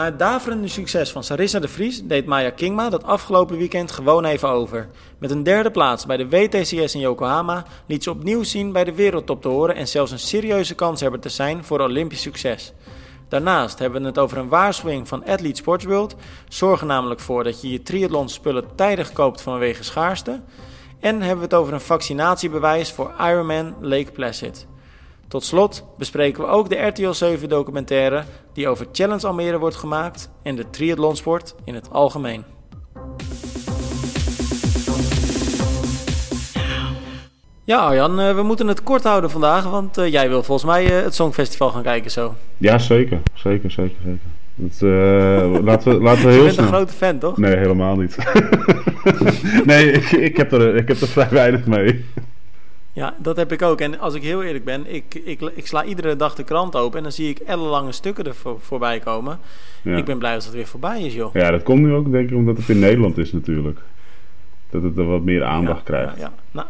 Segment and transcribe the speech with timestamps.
[0.00, 4.24] Na het daverende succes van Sarissa de Vries deed Maya Kingma dat afgelopen weekend gewoon
[4.24, 4.88] even over.
[5.18, 8.94] Met een derde plaats bij de WTCS in Yokohama liet ze opnieuw zien bij de
[8.94, 12.72] wereldtop te horen en zelfs een serieuze kans hebben te zijn voor Olympisch succes.
[13.28, 16.16] Daarnaast hebben we het over een waarschuwing van Athlete Sports World.
[16.48, 20.40] Zorg namelijk voor dat je je triathlonspullen tijdig koopt vanwege schaarste.
[21.00, 24.66] En hebben we het over een vaccinatiebewijs voor Ironman Lake Placid.
[25.30, 28.22] Tot slot bespreken we ook de RTL 7 documentaire
[28.52, 32.44] die over Challenge Almere wordt gemaakt en de triathlonsport in het algemeen.
[37.64, 40.84] Ja, Arjan, eh, we moeten het kort houden vandaag, want uh, jij wil volgens mij
[40.84, 42.34] uh, het Songfestival gaan kijken zo.
[42.56, 43.18] Ja, zeker.
[43.34, 44.20] Zeker, zeker, zeker.
[44.54, 44.80] Dat,
[45.62, 47.36] laten, we, laten we heel Je bent een grote fan, toch?
[47.36, 48.16] Nee, helemaal niet.
[49.64, 52.04] nee, ik, ik, heb er, ik heb er vrij weinig mee.
[53.00, 53.80] Ja, dat heb ik ook.
[53.80, 56.96] En als ik heel eerlijk ben, ik, ik, ik sla iedere dag de krant open
[56.96, 59.38] en dan zie ik ellenlange stukken er voor, voorbij komen.
[59.82, 61.34] Ik ben blij dat het weer voorbij is, joh.
[61.34, 63.78] Ja, dat komt nu ook denk ik omdat het in Nederland is natuurlijk.
[64.70, 66.16] Dat het er wat meer aandacht krijgt.
[66.16, 66.32] Ja, ja.
[66.50, 66.66] Nou,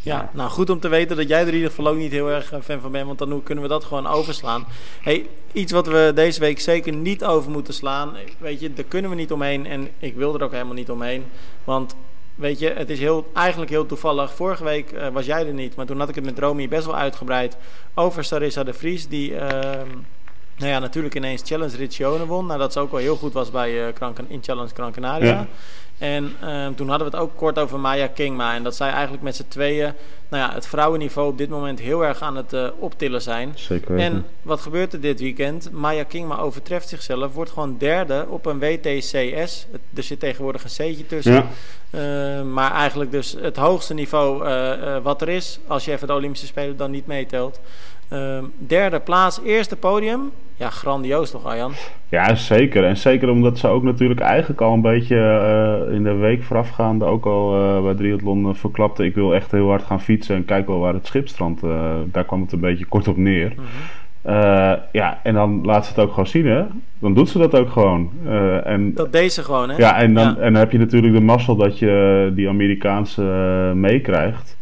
[0.00, 2.30] ja, nou goed om te weten dat jij er in ieder geval ook niet heel
[2.30, 4.64] erg eh, fan van bent, want dan kunnen we dat gewoon overslaan.
[5.02, 9.10] Hey, iets wat we deze week zeker niet over moeten slaan, weet je, daar kunnen
[9.10, 11.24] we niet omheen en ik wil er ook helemaal niet omheen.
[11.64, 11.96] Want
[12.38, 14.34] weet je, het is heel, eigenlijk heel toevallig.
[14.34, 16.86] Vorige week uh, was jij er niet, maar toen had ik het met Romy best
[16.86, 17.56] wel uitgebreid
[17.94, 19.30] over Sarissa de Vries, die...
[19.30, 19.40] Uh,
[20.56, 22.46] nou ja, natuurlijk ineens Challenge Riccione won.
[22.46, 25.28] Nadat ze ook wel heel goed was bij uh, in Challenge Gran Canaria.
[25.28, 25.46] Ja.
[25.98, 28.54] En uh, toen hadden we het ook kort over Maya Kingma.
[28.54, 29.92] En dat zij eigenlijk met z'n tweeën
[30.28, 33.52] nou ja, het vrouwenniveau op dit moment heel erg aan het uh, optillen zijn.
[33.54, 33.98] Zeker.
[33.98, 35.70] En wat gebeurt er dit weekend?
[35.72, 39.66] Maya Kingma overtreft zichzelf, wordt gewoon derde op een WTCS.
[39.94, 41.32] er zit tegenwoordig een C'tje tussen.
[41.32, 41.46] Ja.
[41.90, 44.42] Uh, maar eigenlijk dus het hoogste niveau
[45.02, 47.60] wat er is, als je even de Olympische Spelen dan niet meetelt.
[48.08, 50.30] Ehm, derde plaats, eerste podium.
[50.56, 51.72] Ja, grandioos toch, Arjan?
[52.08, 52.84] Ja, zeker.
[52.84, 55.16] En zeker omdat ze ook natuurlijk eigenlijk al een beetje
[55.88, 59.04] uh, in de week voorafgaande ook al uh, bij Triathlon uh, verklapte.
[59.04, 61.60] Ik wil echt heel hard gaan fietsen en kijk wel waar het schip strandt.
[62.12, 63.52] daar kwam het een beetje kort op neer.
[63.56, 63.64] Mm
[64.92, 66.64] ja, en dan laat ze het ook gewoon zien, hè?
[66.98, 68.10] Dan doet ze dat ook gewoon.
[68.64, 69.76] en, dat deed ze gewoon, hè?
[69.76, 70.36] Ja, en dan, ja.
[70.36, 73.22] en dan heb je natuurlijk de mazzel dat je die Amerikaanse
[73.74, 74.57] meekrijgt.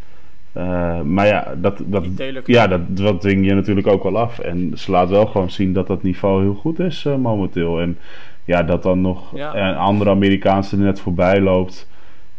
[0.56, 2.04] Uh, maar ja, dat, dat,
[2.44, 4.38] ja dat, dat dwing je natuurlijk ook wel af.
[4.38, 7.80] En ze laat wel gewoon zien dat dat niveau heel goed is uh, momenteel.
[7.80, 7.98] En
[8.44, 9.68] ja, dat dan nog ja.
[9.68, 11.88] een andere Amerikaanse net voorbij loopt.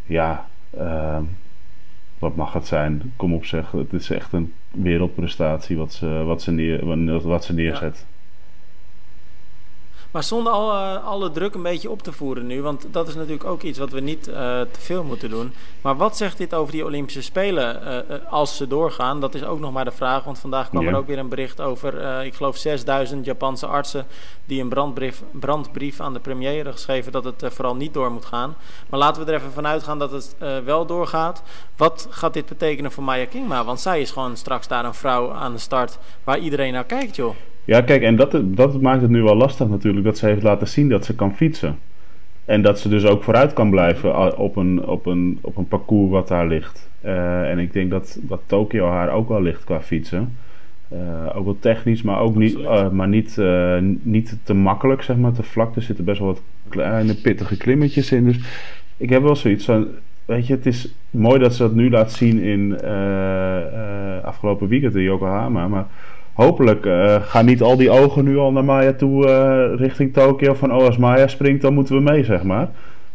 [0.06, 0.46] Ja,
[0.78, 1.18] uh,
[2.20, 3.14] wat mag het zijn?
[3.16, 7.54] Kom op zeg, het is echt een wereldprestatie wat ze, wat ze, neer, wat ze
[7.54, 8.06] neerzet.
[8.10, 8.17] Ja.
[10.12, 13.16] Maar zonder al, uh, alle druk een beetje op te voeren nu, want dat is
[13.16, 15.54] natuurlijk ook iets wat we niet uh, te veel moeten doen.
[15.82, 19.20] Maar wat zegt dit over die Olympische Spelen uh, als ze doorgaan?
[19.20, 20.90] Dat is ook nog maar de vraag, want vandaag kwam ja.
[20.90, 24.06] er ook weer een bericht over, ik geloof 6000 Japanse artsen
[24.46, 28.26] die een brandbrief, brandbrief aan de premier hebben geschreven dat het vooral niet door moet
[28.26, 28.56] gaan.
[28.90, 31.44] Maar laten we er even vanuit gaan dat het wel doorgaat.
[31.78, 33.64] Wat gaat dit betekenen voor Maya Kingma?
[33.64, 37.16] Want zij is gewoon straks daar een vrouw aan de start waar iedereen naar kijkt,
[37.16, 37.36] joh.
[37.68, 40.68] Ja, kijk, en dat, dat maakt het nu wel lastig natuurlijk dat ze heeft laten
[40.68, 41.78] zien dat ze kan fietsen.
[42.46, 46.12] En dat ze dus ook vooruit kan blijven op een, op een, op een parcours
[46.12, 46.90] wat daar ligt.
[47.06, 50.38] Uh, en ik denk dat, dat Tokio haar ook wel ligt qua fietsen.
[50.94, 53.38] Uh, ook wel technisch, maar ook niet, uh, maar niet,
[54.02, 55.76] niet te makkelijk, zeg maar, te vlak.
[55.76, 58.24] Er zitten best wel wat kleine pittige klimmetjes in.
[58.24, 58.40] Dus
[58.98, 59.88] ik heb wel zoiets van,
[60.26, 62.82] weet je, het is mooi dat ze dat nu laat zien in
[64.24, 65.68] afgelopen weekend in Yokohama.
[65.68, 65.88] Maar
[66.38, 70.54] hopelijk uh, gaan niet al die ogen nu al naar Maya toe uh, richting Tokio.
[70.54, 72.70] Van oh, als Maya springt, dan moeten we mee, zeg maar.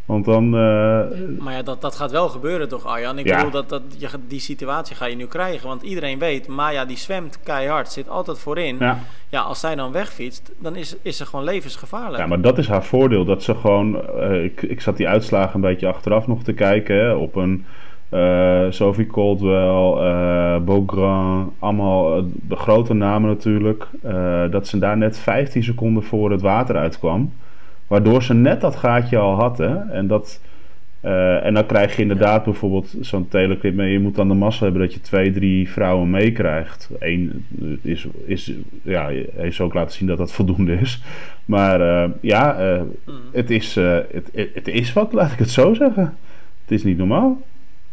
[0.04, 0.44] Want dan.
[0.44, 1.00] Uh...
[1.38, 3.18] Maar ja, dat, dat gaat wel gebeuren toch, Arjan?
[3.18, 3.36] Ik ja.
[3.36, 5.68] bedoel, dat, dat, je, die situatie ga je nu krijgen.
[5.68, 8.76] Want iedereen weet, Maya die zwemt keihard, zit altijd voorin.
[8.78, 8.98] Ja.
[9.28, 12.16] ja, als zij dan wegfietst, dan is, is ze gewoon levensgevaarlijk.
[12.16, 13.24] Ja, maar dat is haar voordeel.
[13.24, 14.02] Dat ze gewoon.
[14.42, 16.96] ik, ik zat die uitslagen een beetje achteraf nog te kijken.
[16.96, 17.64] Hè, op een
[18.70, 23.86] Sophie Coldwell, uh, Beaugrand, allemaal uh, de grote namen natuurlijk.
[24.50, 27.32] dat ze daar net 15 seconden voor het water uitkwam.
[27.86, 29.90] Waardoor ze net dat gaatje al hadden.
[29.90, 30.40] En, dat,
[31.42, 33.78] en dan krijg je inderdaad bijvoorbeeld zo'n teleclip.
[33.78, 36.90] Je moet dan de massa hebben dat je twee, drie vrouwen meekrijgt.
[36.98, 37.46] Eén
[37.82, 38.52] is, is,
[38.82, 41.02] ja, heeft ze ook laten zien dat dat voldoende is.
[41.44, 42.56] Maar ja,
[43.06, 43.14] mm.
[43.32, 43.74] het, is,
[44.12, 46.14] het, het is wat, laat ik het zo zeggen.
[46.62, 47.40] Het is niet normaal.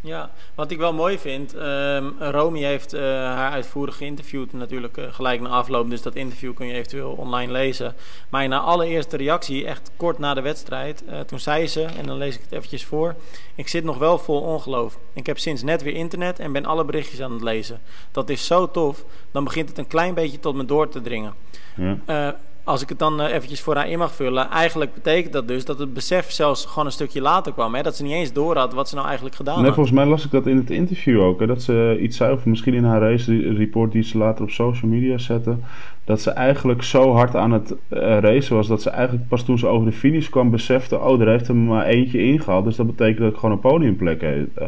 [0.02, 5.06] Ja, wat ik wel mooi vind, um, Romy heeft uh, haar uitvoerig geïnterviewd, natuurlijk uh,
[5.14, 7.96] gelijk na afloop, dus dat interview kun je eventueel online lezen.
[8.30, 12.18] Maar na allereerste reactie, echt kort na de wedstrijd, uh, toen zei ze, en dan
[12.18, 13.16] lees ik het eventjes voor,
[13.56, 14.98] ik zit nog wel vol ongeloof.
[15.14, 17.82] Ik heb sinds net weer internet en ben alle berichtjes aan het lezen.
[18.12, 21.34] Dat is zo tof, dan begint het een klein beetje tot me door te dringen.
[21.76, 22.36] Ja.
[22.64, 25.66] Als ik het dan uh, eventjes voor haar in mag vullen, eigenlijk betekent dat dus
[25.66, 27.76] dat het besef zelfs gewoon een stukje later kwam.
[27.76, 27.82] Hè?
[27.82, 29.74] Dat ze niet eens door had wat ze nou eigenlijk gedaan nee, had.
[29.74, 31.40] Volgens mij las ik dat in het interview ook.
[31.40, 31.46] Hè?
[31.46, 34.92] Dat ze iets zei, of misschien in haar race report die ze later op social
[34.92, 35.56] media zette.
[36.04, 39.58] Dat ze eigenlijk zo hard aan het uh, racen was dat ze eigenlijk pas toen
[39.60, 42.66] ze over de finish kwam besefte: oh, er heeft er maar eentje ingehaald.
[42.66, 44.48] Dus dat betekent dat ik gewoon een podiumplek heb.
[44.62, 44.68] Uh,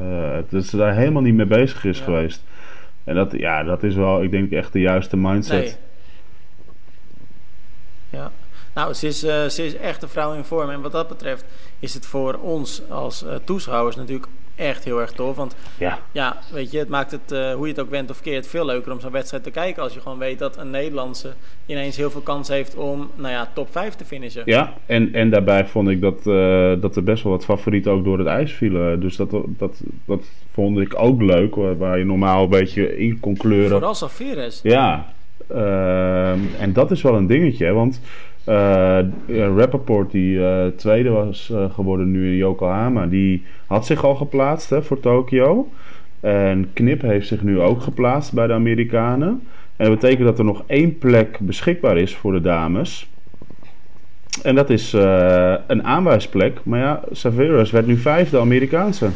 [0.49, 2.03] dat ze daar helemaal niet mee bezig is ja.
[2.03, 2.43] geweest.
[3.03, 5.59] En dat, ja, dat is wel, ik denk, echt de juiste mindset.
[5.59, 5.73] Nee.
[8.11, 8.31] Ja,
[8.73, 10.69] nou, ze is, uh, ze is echt een vrouw in vorm.
[10.69, 11.45] En wat dat betreft
[11.79, 15.35] is het voor ons als uh, toeschouwers natuurlijk echt heel erg tof.
[15.35, 18.21] Want ja, ja weet je, het maakt het, uh, hoe je het ook went of
[18.21, 19.83] keert, veel leuker om zo'n wedstrijd te kijken.
[19.83, 21.33] Als je gewoon weet dat een Nederlandse
[21.65, 24.43] ineens heel veel kans heeft om, nou ja, top 5 te finishen.
[24.45, 26.23] Ja, en, en daarbij vond ik dat,
[26.81, 28.99] dat er best wel wat favorieten ook door het ijs vielen.
[28.99, 33.37] Dus dat, dat, dat vond ik ook leuk, waar je normaal een beetje in kon
[33.37, 33.69] kleuren.
[33.69, 34.59] Vooral Safiris.
[34.63, 35.13] Ja,
[36.59, 38.01] en dat is wel een dingetje, want
[38.47, 44.69] uh, Rappaport, die uh, tweede was geworden nu in Yokohama, die had zich al geplaatst
[44.69, 45.69] hè, voor Tokio.
[46.19, 49.41] En Knip heeft zich nu ook geplaatst bij de Amerikanen.
[49.75, 53.09] En dat betekent dat er nog één plek beschikbaar is voor de dames.
[54.43, 54.93] En dat is
[55.67, 56.59] een aanwijsplek.
[56.63, 59.09] Maar ja, Saveras werd nu vijfde Amerikaanse.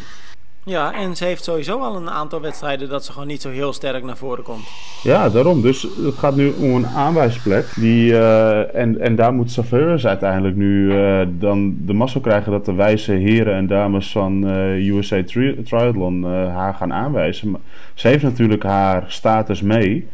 [0.68, 3.74] Ja, en ze heeft sowieso al een aantal wedstrijden dat ze gewoon niet zo heel
[3.74, 4.68] sterk naar voren komt.
[5.04, 5.62] Ja, daarom.
[5.62, 7.66] Dus het gaat nu om een aanwijsplek.
[7.76, 12.66] Die, uh, en, en daar moet Saveras uiteindelijk nu uh, dan de massa krijgen dat
[12.66, 17.52] de wijze heren en dames van uh, USA tri Triathlon haar gaan aanwijzen.
[17.52, 17.62] Maar
[17.94, 20.08] ze heeft natuurlijk haar status mee.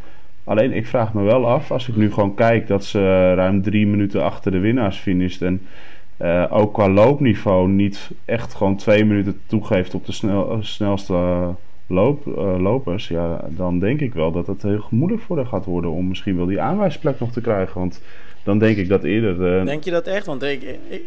[0.43, 3.87] Alleen ik vraag me wel af, als ik nu gewoon kijk dat ze ruim drie
[3.87, 5.41] minuten achter de winnaars finisht.
[5.41, 5.61] En
[6.21, 11.47] uh, ook qua loopniveau niet echt gewoon twee minuten toegeeft op de snel, snelste uh,
[11.87, 15.65] loop, uh, lopers, ja, dan denk ik wel dat het heel moeilijk voor haar gaat
[15.65, 17.79] worden om misschien wel die aanwijsplek nog te krijgen.
[17.79, 18.01] Want
[18.43, 19.65] dan denk ik dat eerder.
[19.65, 20.25] denk je dat echt?
[20.25, 21.01] Want ik, ik,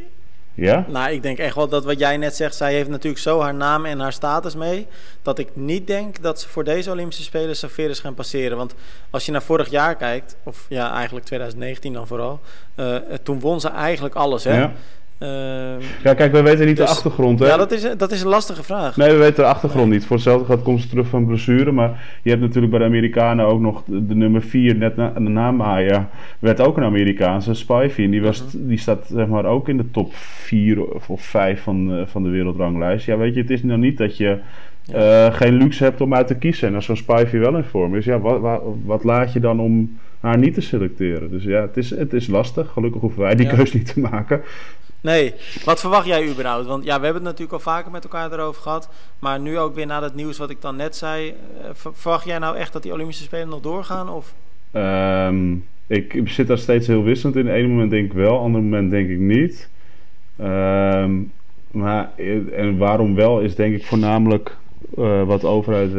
[0.55, 0.84] ja?
[0.88, 3.55] Nou, ik denk echt wel dat wat jij net zegt, zij heeft natuurlijk zo haar
[3.55, 4.87] naam en haar status mee,
[5.22, 8.56] dat ik niet denk dat ze voor deze Olympische Spelen Saveris gaan passeren.
[8.56, 8.75] Want
[9.11, 12.40] als je naar vorig jaar kijkt, of ja, eigenlijk 2019 dan vooral,
[13.22, 14.58] toen won ze eigenlijk alles, hè?
[14.58, 14.72] Ja.
[15.22, 15.28] Uh,
[16.02, 17.38] ja, kijk, we weten niet dus, de achtergrond.
[17.38, 17.46] Hè?
[17.46, 18.96] Ja, dat is, dat is een lastige vraag.
[18.96, 19.99] Nee, we weten de achtergrond nee.
[19.99, 20.06] niet.
[20.06, 21.72] Voor hetzelfde gaat komt ze terug van blessure.
[21.72, 25.19] Maar je hebt natuurlijk bij de Amerikanen ook nog de, de nummer 4, net na,
[25.19, 26.08] na Maya,
[26.38, 28.05] werd ook een Amerikaanse, Spivey.
[28.05, 28.69] En die, was, uh -huh.
[28.69, 32.22] die staat zeg maar ook in de top 4 of, of 5 van, uh, van
[32.22, 33.06] de wereldranglijst.
[33.06, 34.38] Ja, weet je, het is nou niet dat je
[34.82, 35.31] ja.
[35.31, 36.69] geen luxe hebt om uit te kiezen.
[36.69, 39.61] En als zo'n Spivey wel in vorm is, ja, wat, wat, wat laat je dan
[39.61, 41.31] om haar niet te selecteren?
[41.31, 42.70] Dus ja, het is, het is lastig.
[42.70, 43.55] Gelukkig hoeven wij die ja.
[43.55, 44.43] keus niet te maken.
[45.05, 45.35] Nee,
[45.65, 46.67] wat verwacht jij überhaupt?
[46.67, 48.89] Want ja, we hebben het natuurlijk al vaker met elkaar erover gehad.
[49.19, 51.35] Maar nu ook weer na dat nieuws wat ik dan net zei.
[51.73, 54.09] Verwacht jij nou echt dat die Olympische Spelen nog doorgaan?
[54.09, 54.35] Of?
[54.73, 57.47] Um, ik zit daar steeds heel wisselend in.
[57.47, 59.69] Eén moment denk ik wel, ander moment denk ik niet.
[60.41, 61.33] Um,
[61.71, 62.11] maar
[62.53, 64.57] en waarom wel is denk ik voornamelijk
[64.99, 65.93] uh, wat de overheid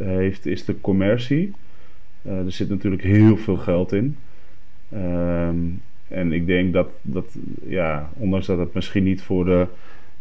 [0.00, 1.52] heeft, is de commercie.
[2.22, 4.16] Er zit natuurlijk heel veel geld in.
[4.94, 7.36] Um, en ik denk dat, dat
[7.66, 9.66] ja, ondanks dat het misschien niet voor de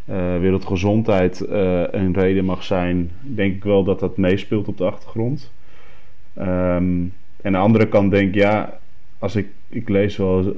[0.09, 4.85] uh, wereldgezondheid uh, een reden mag zijn, denk ik wel dat dat meespeelt op de
[4.85, 5.51] achtergrond.
[6.37, 8.79] Um, en aan de andere kant denk ik, ja,
[9.19, 10.51] als ik, ik lees wel, uh,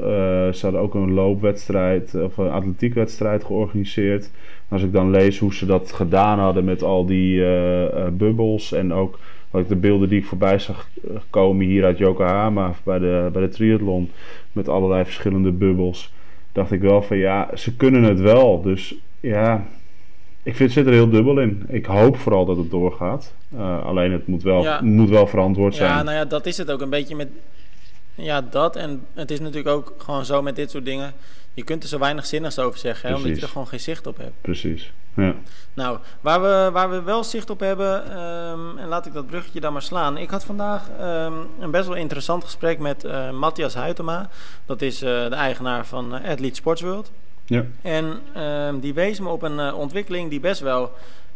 [0.54, 4.32] ze hadden ook een loopwedstrijd of een atletiekwedstrijd georganiseerd.
[4.68, 7.44] Als ik dan lees hoe ze dat gedaan hadden met al die
[8.12, 9.20] bubbels en ook
[9.52, 10.90] wat ik de beelden die ik voorbij zag
[11.30, 14.12] komen hier uit Yokohama bij de, bij de triathlon
[14.52, 16.14] met allerlei verschillende bubbels,
[16.52, 18.62] dacht ik wel van ja, ze kunnen het wel.
[18.62, 19.66] Dus ja,
[20.44, 21.64] ik vind zit er heel dubbel in.
[21.68, 23.34] Ik hoop vooral dat het doorgaat.
[23.54, 24.82] Uh, alleen het moet wel, ja.
[24.82, 25.90] moet wel verantwoord zijn.
[25.90, 27.28] Ja, nou ja, dat is het ook een beetje met.
[28.16, 28.76] Ja, dat.
[28.76, 31.14] En het is natuurlijk ook gewoon zo met dit soort dingen.
[31.54, 34.08] Je kunt er zo weinig zinnigs over zeggen, hè, omdat je er gewoon geen zicht
[34.08, 34.42] op hebt.
[34.42, 34.92] Precies.
[35.16, 35.36] Ja.
[35.74, 39.60] Nou, waar we, waar we wel zicht op hebben, um, en laat ik dat bruggetje
[39.60, 40.18] dan maar slaan.
[40.18, 44.30] Ik had vandaag um, een best wel interessant gesprek met uh, Matthias Huytema.
[44.66, 47.12] Dat is uh, de eigenaar van uh, Athlete Sports World.
[47.46, 47.66] Ja.
[47.82, 50.92] En um, die wees me op een ontwikkeling die best wel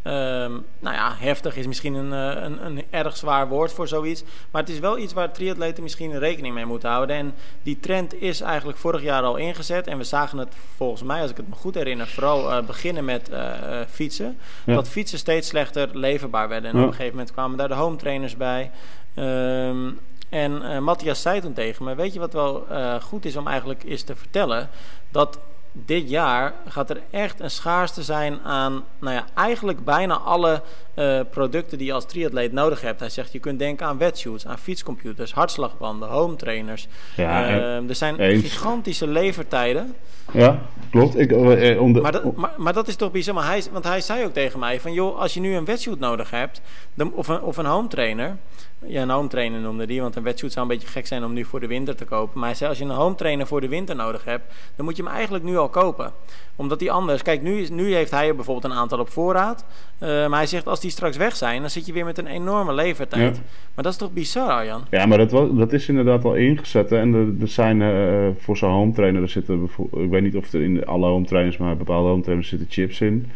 [0.08, 4.24] Um, nou ja, heftig is misschien een, een, een, erg zwaar woord voor zoiets.
[4.52, 7.16] Maar het is wel iets waar triatleten misschien rekening mee moeten houden.
[7.16, 7.34] En
[7.64, 9.88] die trend is eigenlijk vorig jaar al ingezet.
[9.88, 13.06] En we zagen het volgens mij, als ik het me goed herinner, vooral uh, beginnen
[13.06, 13.52] met uh,
[13.90, 14.38] fietsen.
[14.66, 14.76] Ja.
[14.76, 16.70] Dat fietsen steeds slechter leverbaar werden.
[16.70, 16.82] En ja.
[16.82, 18.72] op een gegeven moment kwamen daar de home trainers bij.
[19.16, 22.68] Um, en uh, Matthias zei toen tegen me, weet je wat wel
[23.02, 24.70] goed is om eigenlijk eens te vertellen?
[25.12, 25.40] Dat
[25.84, 30.62] dit jaar gaat er echt een schaarste zijn aan, nou ja, eigenlijk bijna alle
[30.96, 33.00] uh, producten die je als triatleet nodig hebt.
[33.00, 36.88] Hij zegt, je kunt denken aan wetshoots, aan fietscomputers, hartslagbanden, home trainers.
[37.16, 39.96] Ja, uh, er zijn gigantische levertijden.
[40.32, 41.18] Ja, klopt.
[41.18, 43.34] Ik, uh, om de, maar, dat, maar, maar, dat is toch bizar.
[43.34, 46.00] Maar hij, want hij zei ook tegen mij van, joh, als je nu een wetshoot
[46.00, 46.62] nodig hebt,
[46.94, 48.38] dan, of, een, of een home trainer
[48.88, 50.02] ja, een home trainer noemde die.
[50.02, 52.40] Want een wetsuit zou een beetje gek zijn om nu voor de winter te kopen.
[52.40, 54.96] Maar hij zei, als je een home trainer voor de winter nodig hebt, dan moet
[54.98, 56.12] je hem eigenlijk nu al kopen.
[56.56, 59.66] Omdat die anders, kijk, nu, nu heeft hij er bijvoorbeeld een aantal op voorraad.
[60.00, 62.28] Uh, maar hij zegt, als die straks weg zijn, dan zit je weer met een
[62.28, 63.42] enorme levertijd.
[63.76, 64.86] Maar dat is toch bizar, Arjan?
[64.90, 66.90] Ja, maar dat, was, dat is inderdaad al ingezet.
[66.90, 66.98] Hè?
[66.98, 70.54] En er, er zijn uh, voor zo'n home trainer, er zitten, ik weet niet of
[70.54, 73.32] er in alle home trainers, maar bepaalde home trainers zitten chips in.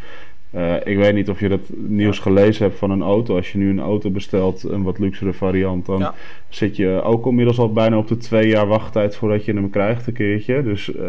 [0.54, 3.36] Uh, ik weet niet of je dat nieuws gelezen hebt van een auto.
[3.36, 6.12] Als je nu een auto bestelt, een wat luxere variant, dan
[6.48, 10.06] zit je ook inmiddels al bijna op de twee jaar wachttijd voordat je hem krijgt
[10.06, 10.62] een keertje.
[10.62, 11.02] Dus uh,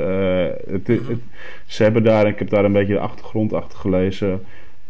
[0.68, 1.10] het, mhm.
[1.10, 1.20] het,
[1.66, 4.42] ze hebben daar, ik heb daar een beetje de achtergrond achter gelezen.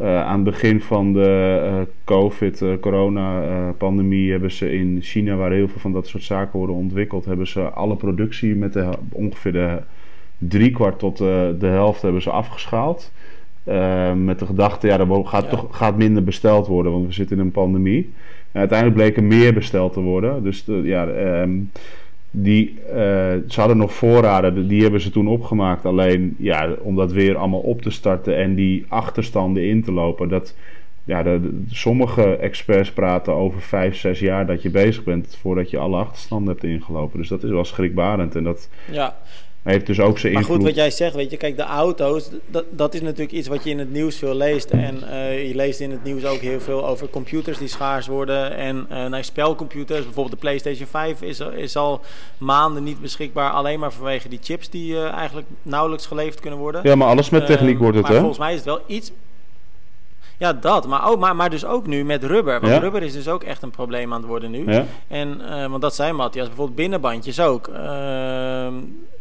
[0.01, 5.79] Uh, aan het begin van de COVID, corona-pandemie, hebben ze in China, waar heel veel
[5.79, 9.77] van dat soort zaken worden ontwikkeld, hebben ze alle productie met de, ongeveer de
[10.37, 13.11] driekwart tot de helft hebben ze afgeschaald.
[13.63, 17.37] Uh, met de gedachte, ja, er gaat, Toch, gaat minder besteld worden, want we zitten
[17.37, 18.13] in een pandemie.
[18.51, 20.43] En uiteindelijk bleek er meer besteld te worden.
[20.43, 21.07] Dus de, ja,
[21.41, 21.71] um,
[22.31, 22.95] die, uh,
[23.47, 25.85] ze hadden nog voorraden, die hebben ze toen opgemaakt.
[25.85, 30.29] Alleen ja, om dat weer allemaal op te starten en die achterstanden in te lopen.
[30.29, 30.55] Dat,
[31.03, 35.77] ja, de, sommige experts praten over vijf, zes jaar dat je bezig bent voordat je
[35.77, 37.19] alle achterstanden hebt ingelopen.
[37.19, 38.35] Dus dat is wel schrikbarend.
[38.35, 39.17] En dat, ja,
[39.63, 40.47] heeft dus ook zijn invloed.
[40.47, 43.47] Maar goed, wat jij zegt, weet je, kijk, de auto's, dat, dat is natuurlijk iets
[43.47, 44.69] wat je in het nieuws veel leest.
[44.69, 48.55] En uh, je leest in het nieuws ook heel veel over computers die schaars worden.
[48.55, 52.01] En uh, nou, spelcomputers, bijvoorbeeld de PlayStation 5 is, is al
[52.37, 53.51] maanden niet beschikbaar.
[53.51, 56.81] Alleen maar vanwege die chips die uh, eigenlijk nauwelijks geleverd kunnen worden.
[56.83, 58.19] Ja, maar alles met techniek wordt het, maar hè?
[58.19, 59.11] volgens mij is het wel iets
[60.41, 60.87] ja, dat.
[60.87, 62.59] Maar, ook, maar, maar dus ook nu met rubber.
[62.59, 64.71] Want rubber is dus ook echt een probleem aan het worden nu.
[64.71, 64.85] Ja.
[65.07, 67.67] En, uh, want dat zei Matthias, bijvoorbeeld binnenbandjes ook.
[67.67, 68.67] Uh,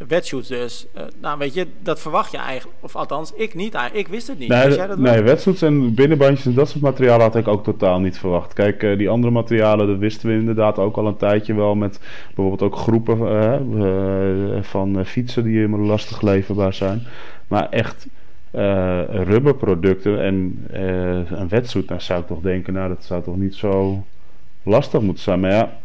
[0.08, 0.86] wetshoots dus.
[0.96, 2.76] Uh, nou, weet je, dat verwacht je eigenlijk.
[2.80, 3.76] Of althans, ik niet.
[3.92, 4.48] Ik wist het niet.
[4.48, 7.64] Nee, wist jij dat nee wetshoots en binnenbandjes en dat soort materialen had ik ook
[7.64, 8.52] totaal niet verwacht.
[8.52, 11.74] Kijk, die andere materialen, dat wisten we inderdaad ook al een tijdje wel.
[11.74, 13.18] Met bijvoorbeeld ook groepen
[14.62, 17.06] van fietsen die helemaal lastig leverbaar zijn.
[17.48, 18.06] Maar echt
[18.52, 23.36] uh, rubberproducten en uh, een wetsuit, dan zou ik toch denken, nou dat zou toch
[23.36, 24.04] niet zo
[24.62, 25.40] lastig moeten zijn.
[25.40, 25.78] Maar ja,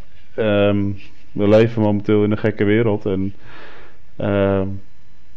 [0.70, 0.98] um,
[1.32, 3.34] we leven momenteel in een gekke wereld en
[4.18, 4.62] uh,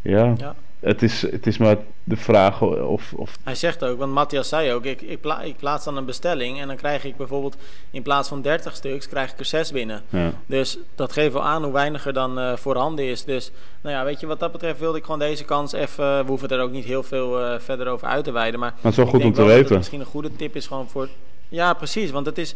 [0.03, 0.35] ja.
[0.37, 3.39] ja het is, het is maar de vraag of, of...
[3.45, 6.61] Hij zegt ook, want Matthias zei ook, ik, ik, pla ik, plaats dan een bestelling
[6.61, 7.57] en dan krijg ik bijvoorbeeld
[7.91, 10.03] in plaats van 30 stuks, krijg ik er 6 binnen.
[10.09, 10.33] Ja.
[10.47, 13.25] Dus dat geeft wel aan hoe weinig er dan uh, voorhanden is.
[13.25, 16.29] Dus nou ja, weet je, wat dat betreft wilde ik gewoon deze kans even, we
[16.31, 18.61] hoeven er ook niet heel veel uh, verder over uit te wijden.
[18.61, 19.77] Maar, maar het is wel goed om te weten.
[19.77, 21.09] Misschien een goede tip is gewoon voor...
[21.49, 22.55] Ja, precies, want het is,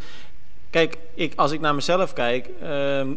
[0.73, 2.69] Kijk, ik, als ik naar mezelf kijk, uh,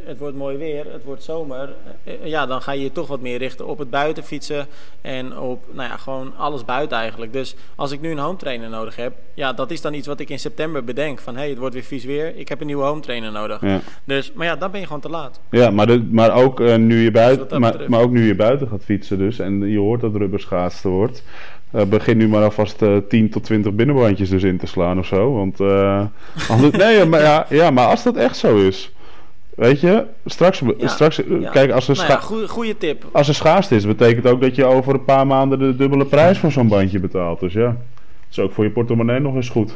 [0.03, 1.73] het wordt mooi weer, het wordt zomer.
[2.03, 4.67] Uh, ja, dan ga je je toch wat meer richten op het buitenfietsen
[5.01, 7.33] en op, nou ja, gewoon alles buiten eigenlijk.
[7.33, 10.19] Dus als ik nu een home trainer nodig heb, ja, dat is dan iets wat
[10.19, 11.19] ik in september bedenk.
[11.19, 13.61] Van, hé, hey, het wordt weer vies weer, ik heb een nieuwe home trainer nodig.
[13.61, 13.79] Ja.
[14.03, 15.39] Dus, maar ja, dan ben je gewoon te laat.
[15.49, 18.35] Ja, maar, de, maar, ook, uh, nu je buiten, dus maar, maar, ook nu je
[18.35, 21.23] buiten gaat fietsen dus, en je hoort dat rubber schaatsen wordt...
[21.75, 25.05] Uh, begin nu maar alvast uh, 10 tot 20 binnenbandjes dus in te slaan of
[25.05, 25.33] zo.
[25.33, 26.03] Want uh,
[26.49, 28.91] anders, nee, maar, ja, ja, maar als dat echt zo is.
[29.55, 31.49] Weet je, straks, ja, straks ja.
[31.49, 33.05] kijk, als er, nou ja, goeie, goeie tip.
[33.11, 36.37] als er schaarste is, betekent ook dat je over een paar maanden de dubbele prijs
[36.37, 37.39] voor zo'n bandje betaalt.
[37.39, 37.77] Dus ja, dat
[38.31, 39.75] is ook voor je portemonnee nog eens goed.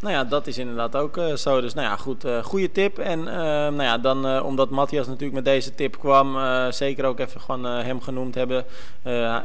[0.00, 1.60] Nou ja, dat is inderdaad ook uh, zo.
[1.60, 2.98] Dus nou ja, goed, uh, goede tip.
[2.98, 6.36] En uh, nou ja, dan omdat Matthias natuurlijk met deze tip kwam,
[6.72, 8.64] zeker ook even gewoon hem genoemd hebben.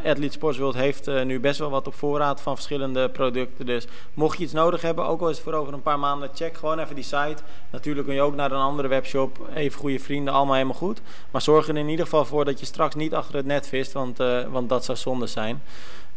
[0.05, 3.65] Athlete Sports World heeft nu best wel wat op voorraad van verschillende producten.
[3.65, 6.29] Dus mocht je iets nodig hebben, ook al is het voor over een paar maanden,
[6.33, 7.37] check gewoon even die site.
[7.69, 11.01] Natuurlijk kun je ook naar een andere webshop, even goede vrienden, allemaal helemaal goed.
[11.31, 13.91] Maar zorg er in ieder geval voor dat je straks niet achter het net vist,
[13.91, 14.17] want,
[14.51, 15.61] want dat zou zonde zijn.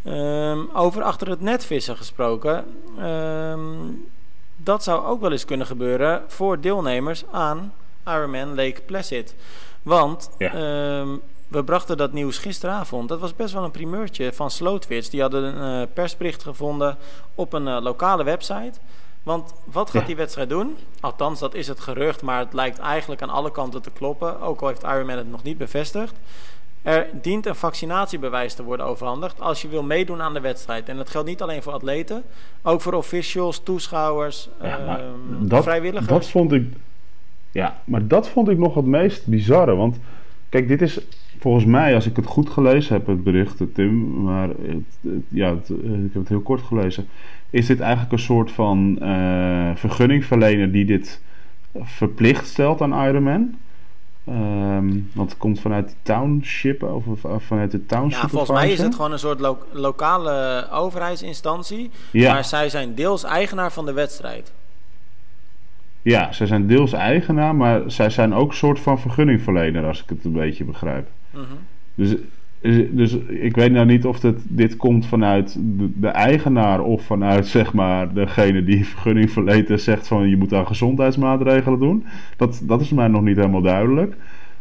[0.04, 2.64] Um, over achter het net vissen gesproken.
[3.00, 4.08] Um,
[4.56, 7.72] dat zou ook wel eens kunnen gebeuren voor deelnemers aan
[8.06, 9.34] Ironman Lake Placid.
[9.82, 11.08] Want ehm,
[11.48, 13.08] we brachten dat nieuws gisteravond.
[13.08, 15.10] Dat was best wel een primeurtje van Slootwits.
[15.10, 16.96] Die hadden een uh, persbericht gevonden
[17.34, 18.78] op een uh, lokale website.
[19.22, 20.76] Want wat gaat die wedstrijd doen?
[21.00, 24.40] Althans, dat is het gerucht, maar het lijkt eigenlijk aan alle kanten te kloppen.
[24.40, 26.14] Ook al heeft Ironman het nog niet bevestigd.
[26.86, 30.88] Er dient een vaccinatiebewijs te worden overhandigd als je wil meedoen aan de wedstrijd.
[30.88, 32.22] En dat geldt niet alleen voor atleten,
[32.62, 36.08] ook voor officials, toeschouwers, ja, um, dat, vrijwilligers.
[36.08, 36.66] Dat vond ik,
[37.50, 39.74] ja, maar dat vond ik nog het meest bizarre.
[39.74, 39.98] Want
[40.48, 41.00] kijk, dit is
[41.38, 45.68] volgens mij, als ik het goed gelezen heb, het bericht, Tim, maar het, ja, het,
[45.68, 47.08] ik heb het heel kort gelezen,
[47.50, 51.20] is dit eigenlijk een soort van uh, vergunningverlener die dit
[51.82, 53.54] verplicht stelt aan Ironman.
[54.28, 57.04] Um, want het komt vanuit de township of,
[57.38, 58.22] vanuit de township.
[58.22, 59.40] Ja, volgens mij is het gewoon een soort
[59.72, 61.90] lokale overheidsinstantie.
[62.10, 62.32] Ja.
[62.32, 64.52] Maar zij zijn deels eigenaar van de wedstrijd.
[66.02, 70.08] Ja, zij zijn deels eigenaar, maar zij zijn ook een soort van vergunningverlener, als ik
[70.08, 71.08] het een beetje begrijp.
[71.30, 71.44] Mm
[71.94, 72.14] Dus
[72.90, 75.58] dus ik weet nou niet of het, dit komt vanuit
[76.00, 80.52] de, eigenaar of vanuit zeg maar degene die vergunning verleent en zegt van je moet
[80.52, 82.04] aan gezondheidsmaatregelen doen.
[82.36, 84.16] Dat, dat is mij nog niet helemaal duidelijk.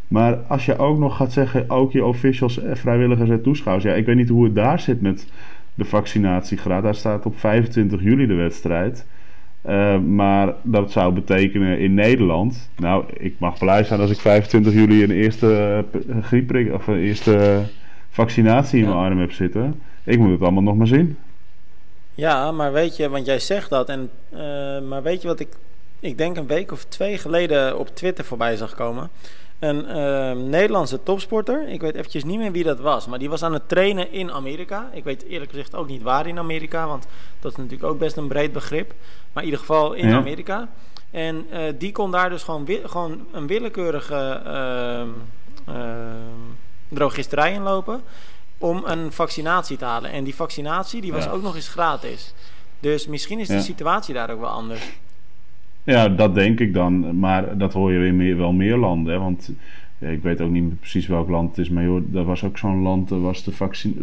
[0.07, 3.85] Maar als je ook nog gaat zeggen, ook je officials, eh, vrijwilligers en toeschouwers.
[3.85, 5.27] Ja, ik weet niet hoe het daar zit met
[5.73, 6.83] de vaccinatiegraad.
[6.83, 9.05] Daar staat op 25 juli de wedstrijd.
[9.67, 12.69] Uh, maar dat zou betekenen in Nederland.
[12.77, 16.99] Nou, ik mag blij zijn als ik 25 juli een eerste uh, griepprik of een
[16.99, 17.63] eerste
[18.15, 19.81] vaccinatie in mijn arm heb zitten.
[20.03, 21.17] Ik moet het allemaal nog maar zien.
[22.13, 23.89] Ja, maar weet je, want jij zegt dat.
[23.89, 24.39] En, uh,
[24.87, 25.47] maar weet je wat ik,
[25.99, 29.09] ik denk een week of twee geleden op Twitter voorbij zag komen?
[29.59, 33.43] Een uh, Nederlandse topsporter, ik weet eventjes niet meer wie dat was, maar die was
[33.43, 34.89] aan het trainen in Amerika.
[34.93, 37.07] Ik weet eerlijk gezegd ook niet waar in Amerika, want
[37.39, 38.93] dat is natuurlijk ook best een breed begrip.
[39.33, 40.69] Maar in ieder geval in Amerika.
[41.11, 44.41] En uh, die kon daar dus gewoon, gewoon een willekeurige
[45.67, 45.75] uh,
[46.95, 48.01] drogisterij inlopen
[48.57, 50.11] om een vaccinatie te halen.
[50.11, 52.33] En die vaccinatie die was ook nog eens gratis.
[52.79, 54.99] Dus misschien is de situatie daar ook wel anders.
[55.83, 57.19] Ja, dat denk ik dan.
[57.19, 59.13] Maar dat hoor je in meer, wel meer landen.
[59.13, 59.19] Hè?
[59.19, 59.51] Want
[59.97, 61.69] ja, ik weet ook niet precies welk land het is.
[61.69, 63.53] Maar joh, er was ook zo'n land, er was de,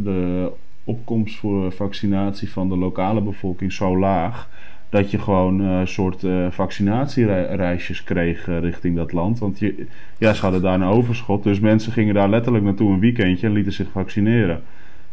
[0.03, 0.51] de
[0.85, 4.49] opkomst voor vaccinatie van de lokale bevolking zo laag
[4.93, 9.39] dat je gewoon een uh, soort uh, vaccinatiereisjes kreeg uh, richting dat land.
[9.39, 9.87] Want je,
[10.19, 11.43] ja, ze hadden daar een overschot.
[11.43, 14.63] Dus mensen gingen daar letterlijk naartoe een weekendje en lieten zich vaccineren.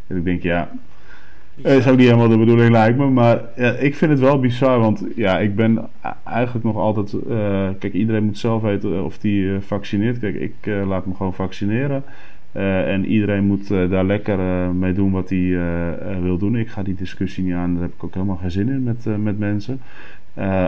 [0.07, 0.69] En ik denk, ja,
[1.55, 3.09] dat is ook niet helemaal de bedoeling lijkt me.
[3.09, 4.79] Maar ja, ik vind het wel bizar.
[4.79, 5.89] Want ja, ik ben
[6.23, 7.15] eigenlijk nog altijd...
[7.79, 10.19] kijk, iedereen moet zelf weten of die vaccineert.
[10.19, 10.55] Kijk, ik
[10.85, 12.03] laat me gewoon vaccineren.
[12.53, 15.57] Uh, en iedereen moet uh, daar lekker uh, mee doen wat hij
[16.21, 16.55] wil doen.
[16.55, 19.05] Ik ga die discussie niet aan, daar heb ik ook helemaal geen zin in met,
[19.17, 19.81] met mensen.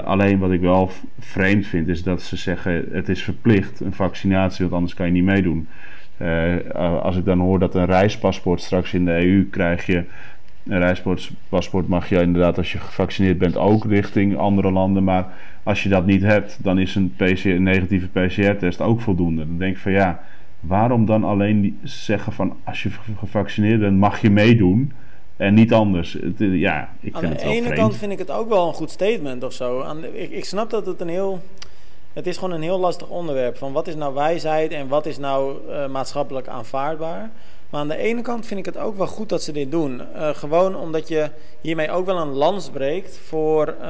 [0.03, 4.61] alleen wat ik wel vreemd vind is dat ze zeggen het is verplicht een vaccinatie,
[4.61, 5.67] want anders kan je niet meedoen.
[7.01, 10.03] als ik dan hoor dat een reispaspoort straks in de EU krijg je.
[10.63, 15.03] Een reispaspoort mag je inderdaad als je gevaccineerd bent ook richting andere landen.
[15.03, 15.25] Maar
[15.63, 19.47] als je dat niet hebt, dan is een, een negatieve PCR-test ook voldoende.
[19.47, 20.23] Dan denk ik van ja
[20.61, 24.93] waarom dan alleen zeggen van als je gevaccineerd bent mag je meedoen
[25.37, 26.13] en niet anders?
[26.13, 28.73] Het, eh, ja, ik vind Aan de ene kant vind ik het ook wel een
[28.73, 29.81] goed statement of zo.
[29.81, 31.41] Aan ik, ik snap dat het een heel...
[32.13, 33.57] Het is gewoon een heel lastig onderwerp.
[33.57, 37.29] Van wat is nou wijsheid en wat is nou uh, maatschappelijk aanvaardbaar?
[37.69, 40.01] Maar aan de ene kant vind ik het ook wel goed dat ze dit doen.
[40.15, 41.29] Uh, gewoon omdat je
[41.61, 43.75] hiermee ook wel een lans breekt voor...
[43.81, 43.87] Uh,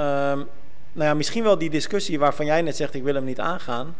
[0.93, 2.93] nou ja, misschien wel die discussie waarvan jij net zegt...
[2.93, 3.95] ik wil hem niet aangaan.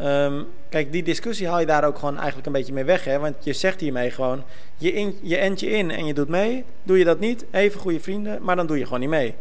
[0.00, 3.04] Um, kijk, die discussie haal je daar ook gewoon eigenlijk een beetje mee weg.
[3.04, 3.18] Hè?
[3.18, 4.42] Want je zegt hiermee gewoon,
[4.76, 6.64] je, in, je ent je in en je doet mee.
[6.82, 9.34] Doe je dat niet, even goede vrienden, maar dan doe je gewoon niet mee.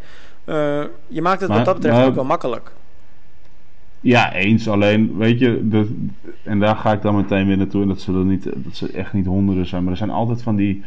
[0.45, 2.71] Uh, je maakt het wat dat betreft ook wel makkelijk.
[3.99, 4.67] Ja, eens.
[4.67, 5.87] Alleen, weet je,
[6.43, 7.81] en daar ga ik dan meteen weer naartoe.
[7.81, 9.83] En dat zullen niet, dat ze echt niet honderden zijn.
[9.83, 10.83] Maar er zijn altijd van die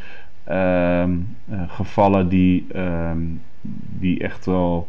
[0.49, 1.05] uh,
[1.51, 3.19] uh, gevallen die, ehm,
[3.99, 4.89] die echt wel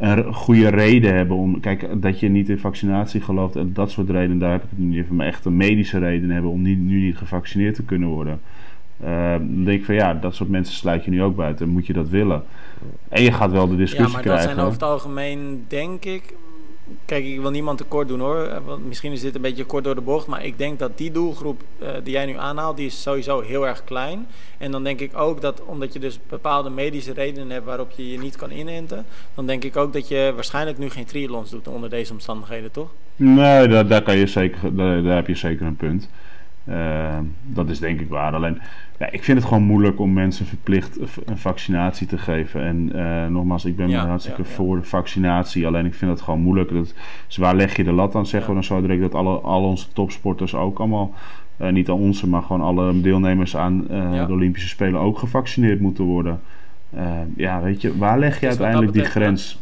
[0.00, 1.60] een goede reden hebben om.
[1.60, 4.78] Kijk, dat je niet in vaccinatie gelooft en dat soort redenen, daar heb ik het
[4.78, 5.16] niet even.
[5.16, 8.40] Maar echt een medische reden hebben om niet, nu niet gevaccineerd te kunnen worden.
[9.04, 11.68] Uh, dan denk ik van ja, dat soort mensen sluit je nu ook buiten.
[11.68, 12.42] Moet je dat willen?
[13.08, 14.30] En je gaat wel de discussie krijgen.
[14.30, 16.34] Ja, maar dat zijn over het algemeen, denk ik,
[17.04, 18.42] Kijk, ik wil niemand tekort doen hoor.
[18.42, 20.26] Eh, want misschien is dit een beetje kort door de bocht.
[20.26, 23.66] Maar ik denk dat die doelgroep uh, die jij nu aanhaalt, die is sowieso heel
[23.66, 24.26] erg klein.
[24.58, 28.10] En dan denk ik ook dat omdat je dus bepaalde medische redenen hebt waarop je
[28.10, 29.04] je niet kan inenten.
[29.34, 32.88] Dan denk ik ook dat je waarschijnlijk nu geen triathlons doet onder deze omstandigheden, toch?
[33.16, 36.08] Nee, daar, daar, kan je zeker, daar, daar heb je zeker een punt.
[36.64, 38.34] Uh, dat is denk ik waar.
[38.34, 38.58] Alleen
[38.98, 42.62] ja, ik vind het gewoon moeilijk om mensen verplicht een vaccinatie te geven.
[42.62, 45.66] En uh, nogmaals, ik ben ja, hartstikke voor de vaccinatie.
[45.66, 46.72] Alleen ik vind het gewoon moeilijk.
[46.72, 46.94] Dat,
[47.26, 48.26] dus waar leg je de lat aan?
[48.26, 51.14] Zeggen we dan zo direct dat alle, al onze topsporters ook allemaal,
[51.60, 56.04] uh, niet aan onze, maar gewoon alle deelnemers aan de Olympische Spelen ook gevaccineerd moeten
[56.04, 56.40] worden.
[57.36, 59.60] ja, weet je, waar leg je uiteindelijk die grens?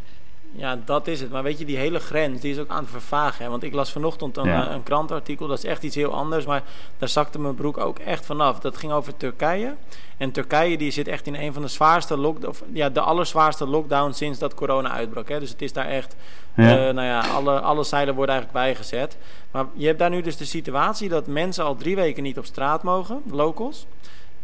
[0.58, 1.30] Ja, dat is het.
[1.30, 3.44] Maar weet je, die hele grens, die is ook aan het vervagen.
[3.44, 3.50] Hè?
[3.50, 4.70] Want ik las vanochtend een, Ja.
[4.70, 6.46] een krantartikel, dat is echt iets heel anders.
[6.46, 6.62] Maar
[6.98, 8.58] daar zakte mijn broek ook echt vanaf.
[8.60, 9.74] Dat ging over Turkije.
[10.16, 14.12] En Turkije die zit echt in een van de zwaarste lockdowns, ja, de allerzwaarste lockdown
[14.12, 15.28] sinds dat corona uitbrak.
[15.28, 15.40] Hè?
[15.40, 16.16] Dus het is daar echt,
[16.54, 16.88] Ja.
[16.88, 19.16] eh, nou ja, alle, alle zeilen worden eigenlijk bijgezet.
[19.50, 22.44] Maar je hebt daar nu dus de situatie dat mensen al drie weken niet op
[22.44, 23.86] straat mogen, locals.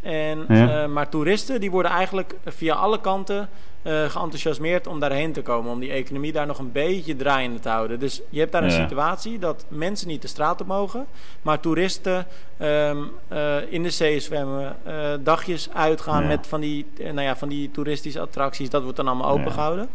[0.04, 0.82] En, Ja.
[0.82, 3.48] eh, maar toeristen die worden eigenlijk via alle kanten
[3.82, 5.72] eh, geenthousiasmeerd om daarheen te komen.
[5.72, 7.98] Om die economie daar nog een beetje draaiende te houden.
[7.98, 8.82] Dus je hebt daar een Ja.
[8.82, 11.06] situatie dat mensen niet de straat op mogen.
[11.42, 14.76] Maar toeristen ehm, eh, in de zee zwemmen.
[14.84, 16.28] eh, dagjes uitgaan Ja.
[16.28, 18.70] met van die, eh, nou ja, van die toeristische attracties.
[18.70, 19.88] Dat wordt dan allemaal opengehouden.